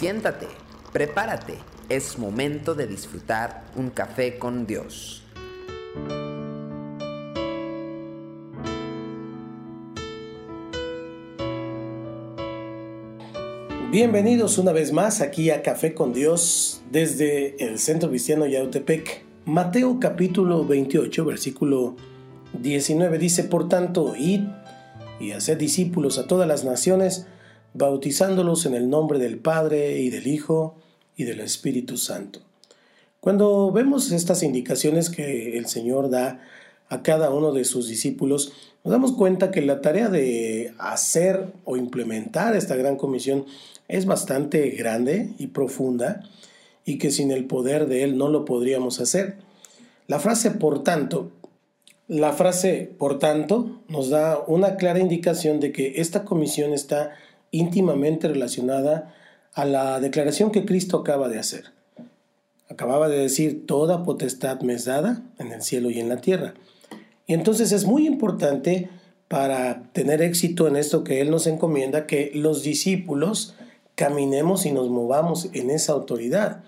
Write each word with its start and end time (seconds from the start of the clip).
Siéntate, 0.00 0.46
prepárate, 0.94 1.58
es 1.90 2.18
momento 2.18 2.74
de 2.74 2.86
disfrutar 2.86 3.64
un 3.76 3.90
café 3.90 4.38
con 4.38 4.66
Dios. 4.66 5.22
Bienvenidos 13.90 14.56
una 14.56 14.72
vez 14.72 14.90
más 14.94 15.20
aquí 15.20 15.50
a 15.50 15.60
Café 15.60 15.92
con 15.92 16.14
Dios 16.14 16.80
desde 16.90 17.62
el 17.62 17.78
Centro 17.78 18.08
Cristiano 18.08 18.46
Yautepec. 18.46 19.22
Mateo 19.44 20.00
capítulo 20.00 20.64
28, 20.64 21.26
versículo 21.26 21.96
19 22.54 23.18
dice, 23.18 23.44
Por 23.44 23.68
tanto, 23.68 24.16
id 24.16 24.44
y 25.20 25.32
haced 25.32 25.58
discípulos 25.58 26.16
a 26.16 26.26
todas 26.26 26.48
las 26.48 26.64
naciones, 26.64 27.26
bautizándolos 27.74 28.66
en 28.66 28.74
el 28.74 28.90
nombre 28.90 29.18
del 29.18 29.38
Padre 29.38 30.00
y 30.00 30.10
del 30.10 30.26
Hijo 30.26 30.76
y 31.16 31.24
del 31.24 31.40
Espíritu 31.40 31.96
Santo. 31.96 32.40
Cuando 33.20 33.70
vemos 33.70 34.12
estas 34.12 34.42
indicaciones 34.42 35.10
que 35.10 35.58
el 35.58 35.66
Señor 35.66 36.10
da 36.10 36.40
a 36.88 37.02
cada 37.02 37.30
uno 37.30 37.52
de 37.52 37.64
sus 37.64 37.86
discípulos, 37.86 38.52
nos 38.82 38.92
damos 38.92 39.12
cuenta 39.12 39.50
que 39.50 39.60
la 39.60 39.82
tarea 39.82 40.08
de 40.08 40.72
hacer 40.78 41.52
o 41.64 41.76
implementar 41.76 42.56
esta 42.56 42.76
gran 42.76 42.96
comisión 42.96 43.44
es 43.88 44.06
bastante 44.06 44.70
grande 44.70 45.34
y 45.38 45.48
profunda 45.48 46.22
y 46.84 46.98
que 46.98 47.10
sin 47.10 47.30
el 47.30 47.44
poder 47.44 47.86
de 47.86 48.04
Él 48.04 48.16
no 48.16 48.28
lo 48.28 48.44
podríamos 48.44 49.00
hacer. 49.00 49.36
La 50.06 50.18
frase 50.18 50.50
por 50.50 50.82
tanto, 50.82 51.30
la 52.08 52.32
frase 52.32 52.90
por 52.98 53.18
tanto 53.18 53.82
nos 53.88 54.08
da 54.08 54.42
una 54.46 54.76
clara 54.76 54.98
indicación 54.98 55.60
de 55.60 55.72
que 55.72 56.00
esta 56.00 56.24
comisión 56.24 56.72
está 56.72 57.10
íntimamente 57.50 58.28
relacionada 58.28 59.14
a 59.54 59.64
la 59.64 60.00
declaración 60.00 60.50
que 60.50 60.64
Cristo 60.64 60.98
acaba 60.98 61.28
de 61.28 61.38
hacer. 61.38 61.72
Acababa 62.68 63.08
de 63.08 63.18
decir, 63.18 63.66
toda 63.66 64.04
potestad 64.04 64.60
me 64.60 64.74
es 64.74 64.84
dada 64.84 65.22
en 65.38 65.52
el 65.52 65.62
cielo 65.62 65.90
y 65.90 65.98
en 65.98 66.08
la 66.08 66.20
tierra. 66.20 66.54
Y 67.26 67.34
entonces 67.34 67.72
es 67.72 67.84
muy 67.84 68.06
importante 68.06 68.88
para 69.28 69.84
tener 69.92 70.22
éxito 70.22 70.66
en 70.66 70.76
esto 70.76 71.04
que 71.04 71.20
Él 71.20 71.30
nos 71.30 71.46
encomienda, 71.46 72.06
que 72.06 72.30
los 72.34 72.62
discípulos 72.62 73.54
caminemos 73.94 74.66
y 74.66 74.72
nos 74.72 74.88
movamos 74.88 75.50
en 75.52 75.70
esa 75.70 75.92
autoridad. 75.92 76.62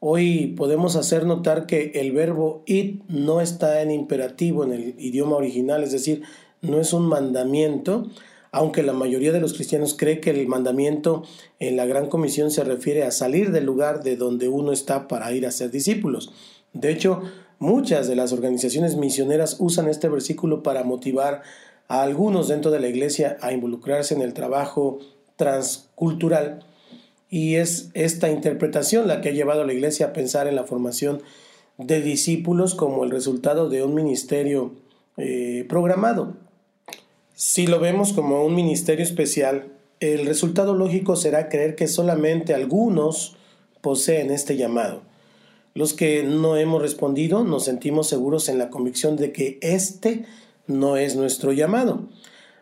Hoy 0.00 0.54
podemos 0.56 0.96
hacer 0.96 1.26
notar 1.26 1.66
que 1.66 1.92
el 1.94 2.12
verbo 2.12 2.62
id 2.66 3.00
no 3.08 3.40
está 3.40 3.82
en 3.82 3.90
imperativo 3.90 4.62
en 4.62 4.72
el 4.72 4.94
idioma 4.98 5.36
original, 5.36 5.82
es 5.82 5.92
decir, 5.92 6.22
no 6.60 6.80
es 6.80 6.92
un 6.92 7.06
mandamiento, 7.06 8.10
aunque 8.56 8.82
la 8.82 8.94
mayoría 8.94 9.32
de 9.32 9.40
los 9.40 9.52
cristianos 9.52 9.94
cree 9.94 10.18
que 10.18 10.30
el 10.30 10.46
mandamiento 10.46 11.24
en 11.58 11.76
la 11.76 11.84
Gran 11.84 12.08
Comisión 12.08 12.50
se 12.50 12.64
refiere 12.64 13.02
a 13.02 13.10
salir 13.10 13.52
del 13.52 13.66
lugar 13.66 14.02
de 14.02 14.16
donde 14.16 14.48
uno 14.48 14.72
está 14.72 15.08
para 15.08 15.30
ir 15.32 15.46
a 15.46 15.50
ser 15.50 15.70
discípulos. 15.70 16.32
De 16.72 16.90
hecho, 16.90 17.20
muchas 17.58 18.08
de 18.08 18.16
las 18.16 18.32
organizaciones 18.32 18.96
misioneras 18.96 19.58
usan 19.58 19.88
este 19.88 20.08
versículo 20.08 20.62
para 20.62 20.84
motivar 20.84 21.42
a 21.86 22.00
algunos 22.00 22.48
dentro 22.48 22.70
de 22.70 22.80
la 22.80 22.88
iglesia 22.88 23.36
a 23.42 23.52
involucrarse 23.52 24.14
en 24.14 24.22
el 24.22 24.32
trabajo 24.32 25.00
transcultural 25.36 26.64
y 27.28 27.56
es 27.56 27.90
esta 27.92 28.30
interpretación 28.30 29.06
la 29.06 29.20
que 29.20 29.28
ha 29.28 29.32
llevado 29.32 29.60
a 29.60 29.66
la 29.66 29.74
iglesia 29.74 30.06
a 30.06 30.12
pensar 30.14 30.46
en 30.46 30.56
la 30.56 30.64
formación 30.64 31.20
de 31.76 32.00
discípulos 32.00 32.74
como 32.74 33.04
el 33.04 33.10
resultado 33.10 33.68
de 33.68 33.82
un 33.82 33.94
ministerio 33.94 34.72
eh, 35.18 35.66
programado. 35.68 36.45
Si 37.38 37.66
lo 37.66 37.80
vemos 37.80 38.14
como 38.14 38.46
un 38.46 38.54
ministerio 38.54 39.04
especial, 39.04 39.66
el 40.00 40.24
resultado 40.24 40.74
lógico 40.74 41.16
será 41.16 41.50
creer 41.50 41.74
que 41.74 41.86
solamente 41.86 42.54
algunos 42.54 43.36
poseen 43.82 44.30
este 44.30 44.56
llamado. 44.56 45.02
Los 45.74 45.92
que 45.92 46.22
no 46.22 46.56
hemos 46.56 46.80
respondido 46.80 47.44
nos 47.44 47.66
sentimos 47.66 48.08
seguros 48.08 48.48
en 48.48 48.56
la 48.56 48.70
convicción 48.70 49.16
de 49.16 49.32
que 49.32 49.58
este 49.60 50.24
no 50.66 50.96
es 50.96 51.14
nuestro 51.14 51.52
llamado. 51.52 52.08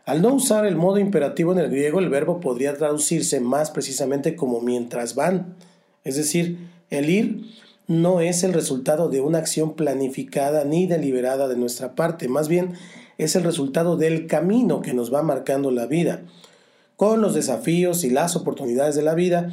Al 0.07 0.23
no 0.23 0.34
usar 0.34 0.67
el 0.67 0.75
modo 0.75 0.99
imperativo 0.99 1.53
en 1.53 1.61
el 1.61 1.71
griego, 1.71 2.01
el 2.01 2.09
verbo 2.09 2.41
podría 2.41 2.77
traducirse 2.77 3.39
más 3.39 3.71
precisamente 3.71 4.34
como 4.34 4.61
mientras 4.61 5.15
van. 5.15 5.55
Es 6.03 6.17
decir, 6.17 6.59
el 6.91 7.11
ir 7.11 7.45
no 7.87 8.21
es 8.21 8.43
el 8.43 8.53
resultado 8.53 9.09
de 9.09 9.21
una 9.21 9.39
acción 9.39 9.75
planificada 9.75 10.65
ni 10.65 10.89
deliberada 10.89 11.47
de 11.47 11.57
nuestra 11.57 11.95
parte, 11.95 12.27
más 12.27 12.49
bien 12.49 12.73
es 13.19 13.37
el 13.37 13.45
resultado 13.45 13.97
del 13.97 14.27
camino 14.27 14.81
que 14.81 14.95
nos 14.95 15.13
va 15.13 15.23
marcando 15.23 15.71
la 15.71 15.87
vida. 15.87 16.23
Con 16.97 17.21
los 17.21 17.35
desafíos 17.35 18.05
y 18.05 18.11
las 18.11 18.37
oportunidades 18.37 18.95
de 18.95 19.03
la 19.03 19.15
vida, 19.15 19.53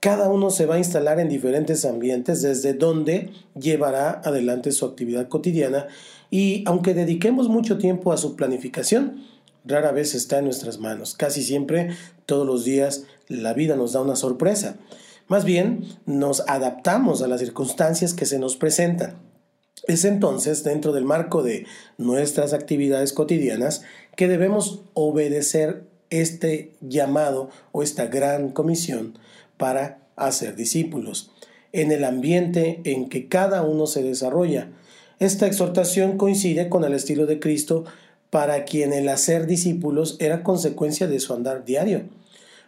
cada 0.00 0.28
uno 0.28 0.50
se 0.50 0.66
va 0.66 0.74
a 0.74 0.78
instalar 0.78 1.20
en 1.20 1.28
diferentes 1.28 1.84
ambientes 1.84 2.42
desde 2.42 2.74
donde 2.74 3.30
llevará 3.54 4.20
adelante 4.24 4.72
su 4.72 4.84
actividad 4.84 5.28
cotidiana 5.28 5.86
y 6.30 6.64
aunque 6.66 6.94
dediquemos 6.94 7.48
mucho 7.48 7.78
tiempo 7.78 8.12
a 8.12 8.16
su 8.16 8.36
planificación, 8.36 9.22
rara 9.64 9.92
vez 9.92 10.14
está 10.14 10.38
en 10.38 10.46
nuestras 10.46 10.78
manos. 10.78 11.14
Casi 11.14 11.42
siempre, 11.42 11.90
todos 12.26 12.46
los 12.46 12.64
días, 12.64 13.04
la 13.28 13.52
vida 13.52 13.76
nos 13.76 13.92
da 13.92 14.00
una 14.00 14.16
sorpresa. 14.16 14.76
Más 15.28 15.44
bien, 15.44 15.84
nos 16.04 16.40
adaptamos 16.48 17.22
a 17.22 17.28
las 17.28 17.40
circunstancias 17.40 18.12
que 18.12 18.26
se 18.26 18.38
nos 18.38 18.56
presentan. 18.56 19.31
Es 19.86 20.04
entonces 20.04 20.62
dentro 20.62 20.92
del 20.92 21.04
marco 21.04 21.42
de 21.42 21.66
nuestras 21.98 22.52
actividades 22.52 23.12
cotidianas 23.12 23.82
que 24.16 24.28
debemos 24.28 24.82
obedecer 24.94 25.84
este 26.10 26.72
llamado 26.80 27.50
o 27.72 27.82
esta 27.82 28.06
gran 28.06 28.50
comisión 28.50 29.18
para 29.56 29.98
hacer 30.16 30.54
discípulos, 30.54 31.32
en 31.72 31.90
el 31.90 32.04
ambiente 32.04 32.80
en 32.84 33.08
que 33.08 33.28
cada 33.28 33.62
uno 33.62 33.86
se 33.86 34.02
desarrolla. 34.02 34.68
Esta 35.18 35.46
exhortación 35.46 36.18
coincide 36.18 36.68
con 36.68 36.84
el 36.84 36.92
estilo 36.92 37.26
de 37.26 37.40
Cristo 37.40 37.84
para 38.30 38.64
quien 38.64 38.92
el 38.92 39.08
hacer 39.08 39.46
discípulos 39.46 40.16
era 40.20 40.42
consecuencia 40.42 41.06
de 41.06 41.20
su 41.20 41.34
andar 41.34 41.64
diario. 41.64 42.02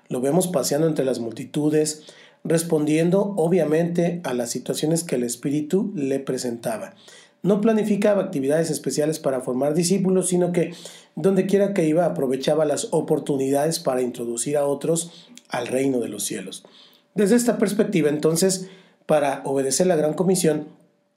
Lo 0.09 0.21
vemos 0.21 0.49
paseando 0.49 0.87
entre 0.87 1.05
las 1.05 1.19
multitudes, 1.21 2.03
respondiendo 2.45 3.35
obviamente 3.37 4.21
a 4.23 4.35
las 4.35 4.51
situaciones 4.51 5.03
que 5.03 5.17
el 5.17 5.25
Espíritu 5.25 5.93
le 5.97 6.21
presentaba. 6.21 6.95
No 7.43 7.61
planificaba 7.61 8.23
actividades 8.23 8.71
especiales 8.71 9.19
para 9.19 9.41
formar 9.41 9.75
discípulos, 9.75 10.29
sino 10.29 10.53
que 10.53 10.73
donde 11.17 11.47
quiera 11.47 11.75
que 11.75 11.87
iba 11.87 12.05
aprovechaba 12.07 12.65
las 12.65 12.89
oportunidades 12.93 13.81
para 13.81 14.03
introducir 14.03 14.57
a 14.57 14.67
otros 14.67 15.29
al 15.49 15.67
reino 15.67 16.01
de 16.01 16.09
los 16.09 16.25
cielos. 16.25 16.65
Desde 17.15 17.37
esta 17.37 17.59
perspectiva, 17.59 18.09
entonces, 18.09 18.69
para 19.07 19.43
obedecer 19.45 19.87
la 19.87 19.97
gran 19.97 20.15
comisión, 20.15 20.69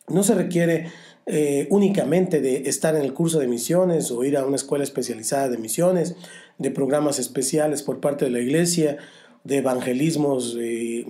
no 0.09 0.23
se 0.23 0.35
requiere 0.35 0.91
eh, 1.25 1.67
únicamente 1.69 2.39
de 2.39 2.69
estar 2.69 2.95
en 2.95 3.01
el 3.01 3.13
curso 3.13 3.39
de 3.39 3.47
misiones 3.47 4.11
o 4.11 4.23
ir 4.23 4.37
a 4.37 4.45
una 4.45 4.55
escuela 4.55 4.83
especializada 4.83 5.49
de 5.49 5.57
misiones, 5.57 6.15
de 6.57 6.71
programas 6.71 7.19
especiales 7.19 7.83
por 7.83 7.99
parte 7.99 8.25
de 8.25 8.31
la 8.31 8.39
iglesia 8.39 8.97
de 9.47 9.57
evangelismos 9.57 10.57
eh, 10.59 11.05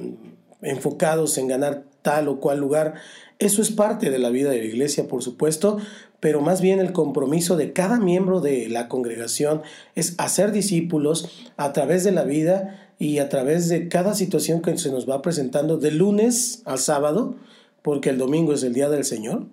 enfocados 0.62 1.38
en 1.40 1.48
ganar 1.48 1.86
tal 2.04 2.28
o 2.28 2.40
cual 2.40 2.60
lugar. 2.60 2.94
Eso 3.40 3.62
es 3.62 3.72
parte 3.72 4.12
de 4.12 4.20
la 4.20 4.30
vida 4.30 4.52
de 4.52 4.60
la 4.60 4.66
iglesia, 4.66 5.08
por 5.08 5.24
supuesto, 5.24 5.78
pero 6.20 6.40
más 6.42 6.62
bien 6.62 6.80
el 6.80 6.94
compromiso 6.94 7.58
de 7.58 7.74
cada 7.74 8.00
miembro 8.00 8.40
de 8.40 8.70
la 8.70 8.88
congregación 8.88 9.64
es 9.96 10.14
hacer 10.20 10.52
discípulos 10.52 11.50
a 11.58 11.74
través 11.74 12.04
de 12.04 12.12
la 12.12 12.24
vida 12.24 12.94
y 13.00 13.18
a 13.20 13.30
través 13.30 13.70
de 13.70 13.90
cada 13.90 14.14
situación 14.14 14.62
que 14.62 14.78
se 14.78 14.92
nos 14.92 15.10
va 15.10 15.22
presentando 15.22 15.78
de 15.78 15.92
lunes 15.92 16.62
al 16.66 16.80
sábado, 16.80 17.36
porque 17.82 18.10
el 18.10 18.18
domingo 18.20 18.54
es 18.54 18.64
el 18.64 18.74
día 18.74 18.90
del 18.90 19.04
Señor. 19.04 19.48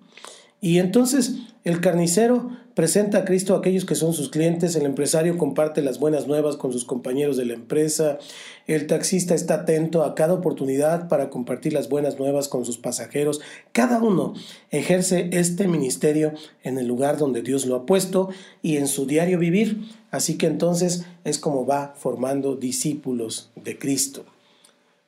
Y 0.61 0.79
entonces 0.79 1.35
el 1.63 1.81
carnicero 1.81 2.51
presenta 2.75 3.19
a 3.19 3.25
Cristo 3.25 3.55
a 3.55 3.59
aquellos 3.59 3.85
que 3.85 3.95
son 3.95 4.13
sus 4.13 4.29
clientes, 4.29 4.75
el 4.75 4.85
empresario 4.85 5.37
comparte 5.37 5.81
las 5.81 5.97
buenas 5.97 6.27
nuevas 6.27 6.57
con 6.57 6.73
sus 6.73 6.83
compañeros 6.83 7.37
de 7.37 7.45
la 7.45 7.53
empresa, 7.53 8.19
el 8.67 8.85
taxista 8.85 9.33
está 9.33 9.55
atento 9.55 10.03
a 10.03 10.13
cada 10.13 10.33
oportunidad 10.33 11.07
para 11.07 11.29
compartir 11.29 11.71
las 11.71 11.87
buenas 11.87 12.19
nuevas 12.19 12.49
con 12.49 12.65
sus 12.65 12.77
pasajeros. 12.77 13.39
Cada 13.71 13.99
uno 13.99 14.33
ejerce 14.71 15.29
este 15.31 15.67
ministerio 15.67 16.33
en 16.63 16.77
el 16.77 16.85
lugar 16.85 17.17
donde 17.17 17.41
Dios 17.41 17.65
lo 17.65 17.75
ha 17.75 17.85
puesto 17.85 18.29
y 18.61 18.75
en 18.77 18.87
su 18.87 19.05
diario 19.05 19.39
vivir. 19.39 19.85
Así 20.11 20.37
que 20.37 20.47
entonces 20.47 21.05
es 21.23 21.39
como 21.39 21.65
va 21.65 21.93
formando 21.97 22.55
discípulos 22.55 23.51
de 23.55 23.79
Cristo. 23.79 24.25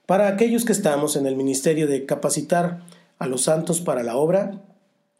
Para 0.05 0.29
aquellos 0.29 0.63
que 0.63 0.71
estamos 0.71 1.17
en 1.17 1.25
el 1.25 1.35
ministerio 1.35 1.85
de 1.87 2.05
capacitar 2.05 2.83
a 3.19 3.27
los 3.27 3.41
santos 3.43 3.81
para 3.81 4.03
la 4.03 4.15
obra, 4.15 4.61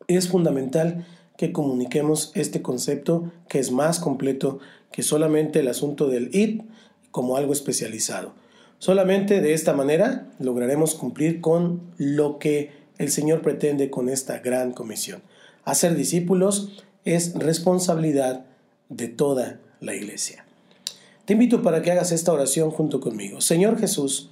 es 0.07 0.29
fundamental 0.29 1.05
que 1.37 1.51
comuniquemos 1.51 2.31
este 2.35 2.61
concepto 2.61 3.31
que 3.47 3.59
es 3.59 3.71
más 3.71 3.99
completo 3.99 4.59
que 4.91 5.03
solamente 5.03 5.59
el 5.59 5.67
asunto 5.67 6.07
del 6.07 6.29
IT 6.33 6.63
como 7.11 7.37
algo 7.37 7.53
especializado. 7.53 8.33
Solamente 8.79 9.41
de 9.41 9.53
esta 9.53 9.73
manera 9.73 10.27
lograremos 10.39 10.95
cumplir 10.95 11.41
con 11.41 11.81
lo 11.97 12.37
que 12.39 12.71
el 12.97 13.09
Señor 13.09 13.41
pretende 13.41 13.89
con 13.89 14.09
esta 14.09 14.39
gran 14.39 14.71
comisión. 14.73 15.21
Hacer 15.63 15.95
discípulos 15.95 16.83
es 17.05 17.33
responsabilidad 17.35 18.45
de 18.89 19.07
toda 19.07 19.59
la 19.79 19.95
iglesia. 19.95 20.45
Te 21.25 21.33
invito 21.33 21.61
para 21.61 21.81
que 21.81 21.91
hagas 21.91 22.11
esta 22.11 22.33
oración 22.33 22.71
junto 22.71 22.99
conmigo. 22.99 23.41
Señor 23.41 23.77
Jesús, 23.77 24.29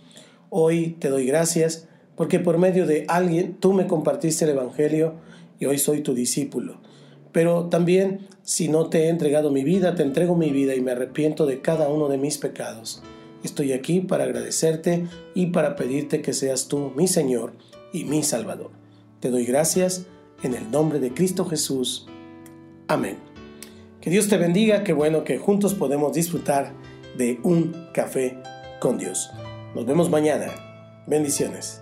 Hoy 0.58 0.96
te 1.00 1.10
doy 1.10 1.25
gracias 1.25 1.88
porque 2.16 2.40
por 2.40 2.58
medio 2.58 2.86
de 2.86 3.04
alguien 3.10 3.58
tú 3.60 3.74
me 3.74 3.88
compartiste 3.88 4.46
el 4.46 4.51
Evangelio 4.51 5.16
y 5.60 5.66
hoy 5.66 5.78
soy 5.78 6.01
tu 6.01 6.13
discípulo. 6.13 6.78
Pero 7.36 7.66
también, 7.66 8.30
si 8.44 8.70
no 8.70 8.88
te 8.88 9.00
he 9.04 9.10
entregado 9.10 9.52
mi 9.52 9.66
vida, 9.66 9.94
te 9.94 10.04
entrego 10.04 10.38
mi 10.38 10.52
vida 10.52 10.74
y 10.74 10.80
me 10.80 10.92
arrepiento 10.92 11.46
de 11.46 11.60
cada 11.60 11.90
uno 11.90 12.08
de 12.08 12.18
mis 12.18 12.38
pecados. 12.38 13.04
Estoy 13.44 13.74
aquí 13.74 14.00
para 14.00 14.24
agradecerte 14.24 15.06
y 15.34 15.48
para 15.48 15.76
pedirte 15.76 16.22
que 16.22 16.32
seas 16.32 16.70
tú 16.70 16.94
mi 16.96 17.10
Señor 17.10 17.52
y 17.92 18.06
mi 18.06 18.24
Salvador. 18.24 18.72
Te 19.20 19.32
doy 19.32 19.44
gracias 19.44 20.06
en 20.44 20.54
el 20.54 20.72
nombre 20.72 21.00
de 21.00 21.14
Cristo 21.14 21.44
Jesús. 21.44 22.08
Amén. 22.88 23.18
Que 24.00 24.10
Dios 24.10 24.30
te 24.30 24.38
bendiga, 24.38 24.86
qué 24.86 24.94
bueno 24.94 25.26
que 25.26 25.38
juntos 25.38 25.74
podemos 25.74 26.14
disfrutar 26.14 26.72
de 27.18 27.42
un 27.44 27.90
café 27.94 28.38
con 28.80 28.98
Dios. 28.98 29.30
Nos 29.76 29.86
vemos 29.86 30.10
mañana. 30.10 31.04
Bendiciones. 31.06 31.82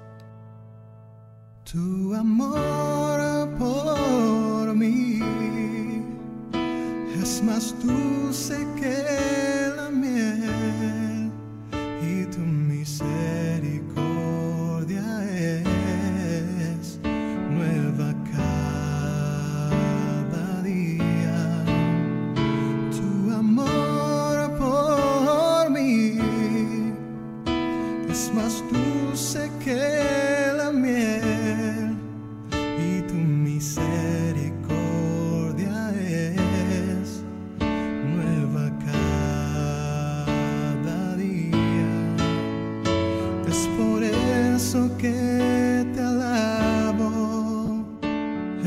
Es 7.44 7.45
más 7.45 7.75
dulce 7.84 8.66
que 8.80 9.32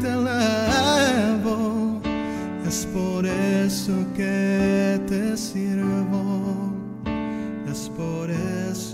te 0.00 0.08
elevo, 0.08 2.00
es 2.66 2.86
por 2.86 3.26
eso 3.26 3.92
que 4.16 5.00
te 5.06 5.36
sirvo, 5.36 6.72
es 7.70 7.88
por 7.96 8.30
eso. 8.30 8.91